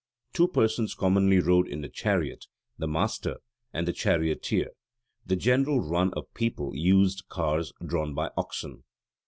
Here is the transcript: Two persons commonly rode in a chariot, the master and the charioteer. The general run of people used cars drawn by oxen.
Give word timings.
Two 0.33 0.47
persons 0.47 0.95
commonly 0.95 1.37
rode 1.39 1.67
in 1.67 1.83
a 1.83 1.87
chariot, 1.87 2.47
the 2.75 2.87
master 2.87 3.37
and 3.71 3.87
the 3.87 3.93
charioteer. 3.93 4.69
The 5.27 5.35
general 5.35 5.79
run 5.79 6.11
of 6.15 6.33
people 6.33 6.71
used 6.75 7.25
cars 7.29 7.71
drawn 7.85 8.15
by 8.15 8.31
oxen. 8.35 8.83